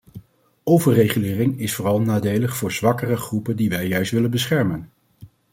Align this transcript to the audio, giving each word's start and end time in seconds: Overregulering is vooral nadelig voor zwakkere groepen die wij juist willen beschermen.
Overregulering 0.63 1.59
is 1.59 1.73
vooral 1.75 2.01
nadelig 2.01 2.55
voor 2.57 2.71
zwakkere 2.71 3.15
groepen 3.17 3.55
die 3.55 3.69
wij 3.69 3.87
juist 3.87 4.11
willen 4.11 4.31
beschermen. 4.31 4.89